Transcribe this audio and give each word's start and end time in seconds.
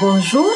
Bonjour! 0.00 0.50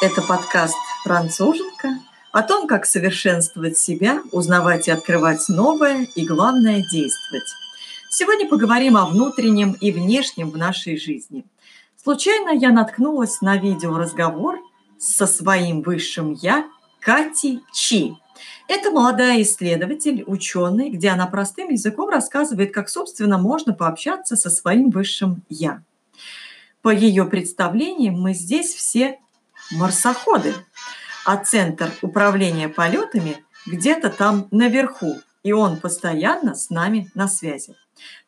Это 0.00 0.22
подкаст 0.22 0.76
«Француженка» 1.02 1.98
о 2.30 2.42
том, 2.42 2.68
как 2.68 2.86
совершенствовать 2.86 3.76
себя, 3.76 4.22
узнавать 4.30 4.86
и 4.86 4.92
открывать 4.92 5.48
новое 5.48 6.06
и, 6.14 6.24
главное, 6.24 6.80
действовать. 6.92 7.48
Сегодня 8.10 8.48
поговорим 8.48 8.96
о 8.96 9.06
внутреннем 9.06 9.72
и 9.72 9.90
внешнем 9.90 10.50
в 10.50 10.56
нашей 10.56 10.98
жизни. 10.98 11.44
Случайно 12.00 12.50
я 12.50 12.70
наткнулась 12.70 13.40
на 13.40 13.56
видеоразговор 13.56 14.60
со 14.98 15.26
своим 15.26 15.82
высшим 15.82 16.32
«я» 16.34 16.64
Кати 17.00 17.60
Чи. 17.72 18.14
Это 18.68 18.92
молодая 18.92 19.42
исследователь, 19.42 20.22
ученый, 20.28 20.90
где 20.90 21.08
она 21.08 21.26
простым 21.26 21.70
языком 21.70 22.08
рассказывает, 22.08 22.72
как, 22.72 22.88
собственно, 22.88 23.36
можно 23.36 23.72
пообщаться 23.72 24.36
со 24.36 24.48
своим 24.48 24.90
высшим 24.90 25.42
«я». 25.48 25.82
По 26.82 26.90
ее 26.90 27.26
представлениям 27.26 28.20
мы 28.20 28.32
здесь 28.34 28.74
все 28.74 29.18
марсоходы, 29.70 30.54
а 31.24 31.36
центр 31.36 31.92
управления 32.02 32.68
полетами 32.68 33.44
где-то 33.66 34.10
там 34.10 34.48
наверху, 34.50 35.18
и 35.42 35.52
он 35.52 35.78
постоянно 35.78 36.54
с 36.54 36.70
нами 36.70 37.10
на 37.14 37.28
связи. 37.28 37.76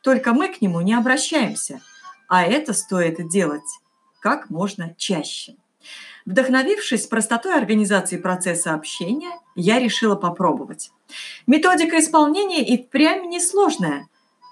Только 0.02 0.34
мы 0.34 0.48
к 0.48 0.60
нему 0.60 0.80
не 0.82 0.94
обращаемся, 0.94 1.80
а 2.28 2.44
это 2.44 2.74
стоит 2.74 3.28
делать 3.28 3.62
как 4.20 4.50
можно 4.50 4.94
чаще. 4.96 5.56
Вдохновившись 6.24 7.06
простотой 7.06 7.56
организации 7.56 8.16
процесса 8.16 8.74
общения, 8.74 9.32
я 9.56 9.80
решила 9.80 10.14
попробовать. 10.14 10.92
Методика 11.46 11.98
исполнения 11.98 12.64
и 12.64 12.80
впрямь 12.80 13.26
несложная. 13.26 14.06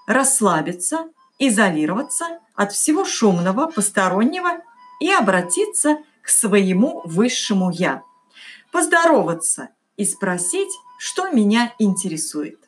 Расслабиться, 0.07 1.09
изолироваться 1.41 2.39
от 2.55 2.71
всего 2.71 3.03
шумного, 3.03 3.65
постороннего 3.65 4.61
и 4.99 5.11
обратиться 5.11 5.97
к 6.21 6.29
своему 6.29 7.01
высшему 7.03 7.71
«я». 7.71 8.03
Поздороваться 8.71 9.69
и 9.97 10.05
спросить, 10.05 10.69
что 10.99 11.29
меня 11.31 11.73
интересует. 11.79 12.59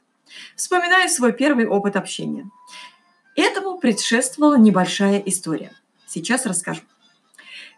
Вспоминаю 0.55 1.07
свой 1.09 1.33
первый 1.33 1.67
опыт 1.67 1.95
общения. 1.95 2.49
Этому 3.35 3.77
предшествовала 3.77 4.55
небольшая 4.57 5.19
история. 5.19 5.71
Сейчас 6.07 6.45
расскажу. 6.45 6.81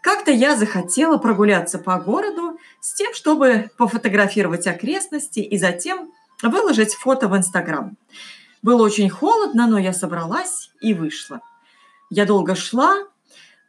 Как-то 0.01 0.31
я 0.31 0.55
захотела 0.55 1.17
прогуляться 1.17 1.77
по 1.77 1.99
городу 1.99 2.57
с 2.79 2.93
тем, 2.93 3.13
чтобы 3.13 3.69
пофотографировать 3.77 4.65
окрестности 4.65 5.39
и 5.39 5.57
затем 5.57 6.11
выложить 6.41 6.93
фото 6.93 7.27
в 7.27 7.35
Инстаграм. 7.35 7.97
Было 8.65 8.81
очень 8.81 9.11
холодно, 9.11 9.67
но 9.67 9.77
я 9.77 9.93
собралась 9.93 10.71
и 10.81 10.95
вышла. 10.95 11.39
Я 12.09 12.25
долго 12.25 12.55
шла, 12.55 12.95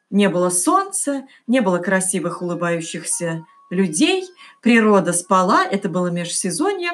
не 0.09 0.31
было 0.31 0.49
солнца, 0.49 1.27
не 1.47 1.61
было 1.61 1.77
красивых 1.77 2.41
улыбающихся 2.41 3.45
людей, 3.69 4.27
природа 4.63 5.13
спала, 5.13 5.67
это 5.67 5.91
было 5.91 6.07
межсезонье. 6.07 6.93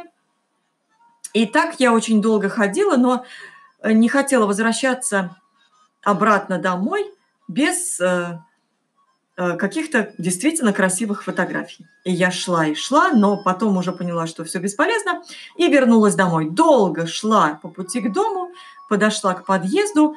И 1.32 1.46
так 1.46 1.78
я 1.78 1.92
очень 1.92 2.20
долго 2.20 2.48
ходила, 2.48 2.96
но 2.96 3.24
не 3.84 4.08
хотела 4.08 4.46
возвращаться 4.46 5.36
обратно 6.02 6.58
домой 6.58 7.08
без 7.46 8.00
э, 8.00 8.36
Э, 8.42 8.51
каких-то 9.36 10.12
действительно 10.18 10.72
красивых 10.72 11.24
фотографий. 11.24 11.86
И 12.04 12.12
я 12.12 12.30
шла 12.30 12.66
и 12.66 12.74
шла, 12.74 13.10
но 13.10 13.36
потом 13.36 13.76
уже 13.76 13.92
поняла, 13.92 14.26
что 14.26 14.44
все 14.44 14.58
бесполезно, 14.58 15.22
и 15.56 15.68
вернулась 15.68 16.14
домой. 16.14 16.50
Долго 16.50 17.06
шла 17.06 17.58
по 17.62 17.68
пути 17.68 18.00
к 18.00 18.12
дому, 18.12 18.50
подошла 18.88 19.34
к 19.34 19.46
подъезду, 19.46 20.16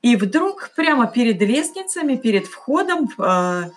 и 0.00 0.16
вдруг 0.16 0.70
прямо 0.76 1.06
перед 1.06 1.40
лестницами, 1.40 2.16
перед 2.16 2.46
входом 2.46 3.08
в, 3.08 3.20
э, 3.20 3.70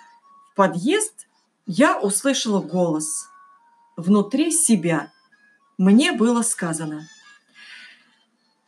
подъезд, 0.56 1.28
я 1.66 2.00
услышала 2.00 2.62
голос 2.62 3.28
внутри 3.98 4.52
себя. 4.52 5.12
Мне 5.78 6.12
было 6.12 6.42
сказано, 6.42 7.08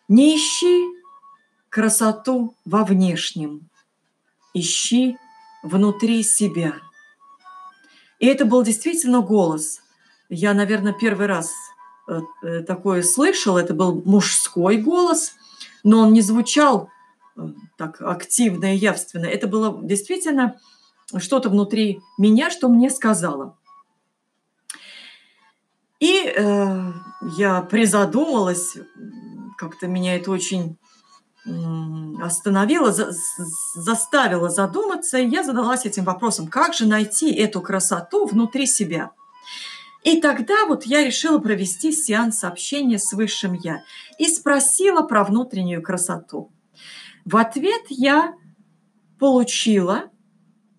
не 0.07 0.35
ищи 0.35 0.87
красоту 1.69 2.55
во 2.65 2.83
внешнем, 2.83 3.69
ищи 4.53 5.17
внутри 5.63 6.21
себя. 6.23 6.75
И 8.19 8.27
это 8.27 8.45
был 8.45 8.63
действительно 8.63 9.21
голос. 9.21 9.81
Я, 10.29 10.53
наверное, 10.53 10.93
первый 10.93 11.27
раз 11.27 11.51
э, 12.07 12.19
э, 12.43 12.61
такое 12.61 13.01
слышал. 13.01 13.57
Это 13.57 13.73
был 13.73 14.01
мужской 14.05 14.77
голос, 14.77 15.33
но 15.83 15.99
он 15.99 16.13
не 16.13 16.21
звучал 16.21 16.89
э, 17.35 17.47
так 17.77 18.01
активно 18.01 18.75
и 18.75 18.77
явственно. 18.77 19.25
Это 19.25 19.47
было 19.47 19.79
действительно 19.81 20.59
что-то 21.17 21.49
внутри 21.49 22.01
меня, 22.17 22.49
что 22.49 22.69
мне 22.69 22.89
сказала. 22.89 23.57
И 25.99 26.25
э, 26.25 26.91
я 27.37 27.61
призадумалась, 27.61 28.77
как-то 29.57 29.87
меня 29.87 30.15
это 30.15 30.31
очень 30.31 30.77
остановила, 32.21 32.95
заставила 33.75 34.49
задуматься, 34.49 35.17
и 35.17 35.27
я 35.27 35.43
задалась 35.43 35.85
этим 35.85 36.05
вопросом, 36.05 36.47
как 36.47 36.73
же 36.73 36.87
найти 36.87 37.33
эту 37.33 37.61
красоту 37.61 38.25
внутри 38.25 38.65
себя. 38.65 39.11
И 40.03 40.19
тогда 40.19 40.65
вот 40.67 40.85
я 40.85 41.03
решила 41.03 41.39
провести 41.39 41.91
сеанс 41.91 42.43
общения 42.43 42.99
с 42.99 43.13
Высшим 43.13 43.53
Я 43.53 43.83
и 44.17 44.27
спросила 44.27 45.01
про 45.01 45.23
внутреннюю 45.23 45.81
красоту. 45.81 46.51
В 47.25 47.37
ответ 47.37 47.83
я 47.89 48.35
получила 49.17 50.09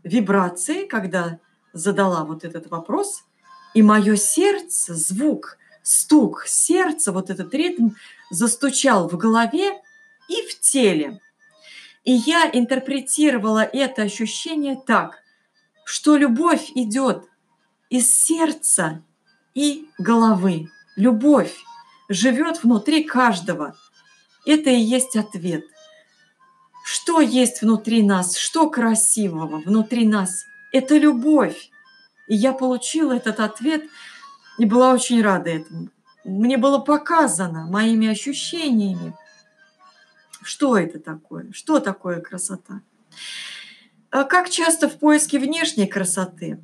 вибрации, 0.03 0.87
когда 0.87 1.39
задала 1.73 2.25
вот 2.25 2.45
этот 2.45 2.71
вопрос, 2.71 3.25
и 3.73 3.83
мое 3.83 4.17
сердце, 4.17 4.95
звук, 4.95 5.57
стук 5.83 6.45
сердца, 6.47 7.11
вот 7.11 7.31
этот 7.31 7.53
ритм 7.55 7.91
застучал 8.31 9.09
в 9.09 9.17
голове, 9.17 9.81
и 10.29 10.43
в 10.47 10.61
теле. 10.61 11.21
И 12.05 12.13
я 12.13 12.51
интерпретировала 12.53 13.63
это 13.65 14.03
ощущение 14.03 14.81
так, 14.87 15.19
что 15.85 16.17
любовь 16.17 16.71
идет 16.75 17.25
из 17.91 18.13
сердца 18.13 19.03
и 19.55 19.89
головы. 19.99 20.69
Любовь 20.97 21.55
живет 22.09 22.63
внутри 22.63 23.05
каждого. 23.05 23.75
Это 24.47 24.71
и 24.71 24.81
есть 24.81 25.17
ответ. 25.17 25.65
Что 26.85 27.21
есть 27.21 27.63
внутри 27.63 28.03
нас, 28.03 28.37
что 28.37 28.69
красивого 28.69 29.59
внутри 29.59 30.07
нас? 30.07 30.45
Это 30.73 30.99
любовь. 30.99 31.71
И 32.29 32.35
я 32.35 32.53
получила 32.53 33.13
этот 33.15 33.41
ответ 33.41 33.85
и 34.59 34.67
была 34.67 34.93
очень 34.93 35.23
рада 35.23 35.51
этому. 35.51 35.89
Мне 36.25 36.59
было 36.59 36.79
показано 36.79 37.67
моими 37.67 38.09
ощущениями, 38.09 39.15
что 40.45 40.77
это 40.77 40.99
такое? 40.99 41.51
Что 41.53 41.81
такое 41.81 42.21
красота? 42.21 42.83
А 44.11 44.25
как 44.25 44.51
часто 44.51 44.89
в 44.89 44.99
поиске 44.99 45.39
внешней 45.39 45.87
красоты 45.87 46.61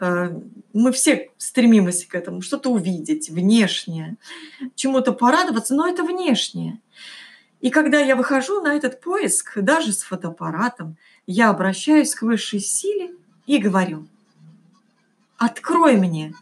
э, 0.00 0.40
мы 0.72 0.92
все 0.92 1.30
стремимся 1.38 2.08
к 2.08 2.14
этому, 2.14 2.42
что-то 2.42 2.70
увидеть, 2.70 3.30
внешнее, 3.30 4.16
чему-то 4.74 5.12
порадоваться, 5.12 5.74
но 5.74 5.88
это 5.88 6.02
внешнее. 6.02 6.80
И 7.60 7.70
когда 7.70 8.00
я 8.00 8.16
выхожу 8.16 8.60
на 8.60 8.74
этот 8.74 9.00
поиск, 9.00 9.58
даже 9.58 9.92
с 9.92 10.02
фотоаппаратом, 10.02 10.96
я 11.26 11.50
обращаюсь 11.50 12.14
к 12.14 12.22
высшей 12.22 12.60
силе 12.60 13.14
и 13.46 13.58
говорю, 13.58 14.06
открой 15.36 15.96
мне 15.96 16.34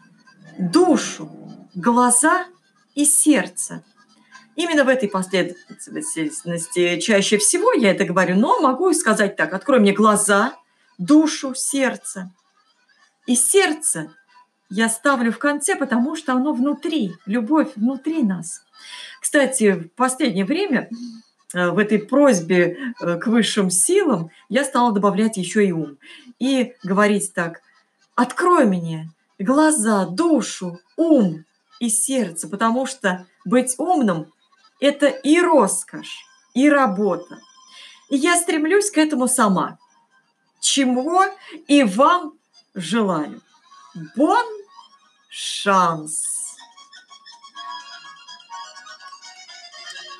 душу, 0.57 1.29
глаза 1.75 2.47
и 2.95 3.05
сердце– 3.05 3.83
Именно 4.59 4.83
в 4.83 4.89
этой 4.89 5.07
последовательности 5.07 6.99
чаще 6.99 7.37
всего 7.37 7.71
я 7.71 7.91
это 7.91 8.03
говорю, 8.03 8.35
но 8.35 8.59
могу 8.59 8.91
сказать 8.91 9.37
так, 9.37 9.53
открой 9.53 9.79
мне 9.79 9.93
глаза, 9.93 10.53
душу, 10.97 11.55
сердце. 11.55 12.29
И 13.25 13.37
сердце 13.37 14.13
я 14.69 14.89
ставлю 14.89 15.31
в 15.31 15.37
конце, 15.37 15.77
потому 15.77 16.17
что 16.17 16.33
оно 16.33 16.51
внутри, 16.51 17.13
любовь 17.25 17.69
внутри 17.77 18.21
нас. 18.21 18.65
Кстати, 19.21 19.75
в 19.75 19.93
последнее 19.93 20.43
время 20.43 20.89
э, 21.53 21.69
в 21.69 21.77
этой 21.77 21.99
просьбе 21.99 22.93
э, 22.99 23.15
к 23.15 23.27
высшим 23.27 23.69
силам 23.69 24.29
я 24.49 24.65
стала 24.65 24.91
добавлять 24.91 25.37
еще 25.37 25.65
и 25.65 25.71
ум. 25.71 25.97
И 26.37 26.73
говорить 26.83 27.33
так, 27.33 27.61
открой 28.13 28.65
мне 28.65 29.09
глаза, 29.39 30.05
душу, 30.05 30.81
ум 30.97 31.45
и 31.79 31.87
сердце, 31.87 32.49
потому 32.49 32.85
что 32.85 33.25
быть 33.45 33.75
умным 33.77 34.33
это 34.79 35.07
и 35.07 35.39
роскошь, 35.39 36.25
и 36.53 36.69
работа. 36.69 37.39
И 38.09 38.17
я 38.17 38.35
стремлюсь 38.37 38.89
к 38.91 38.97
этому 38.97 39.27
сама. 39.27 39.77
Чего 40.59 41.25
и 41.67 41.83
вам 41.83 42.33
желаю. 42.73 43.41
Бон 44.15 44.45
шанс! 45.29 46.38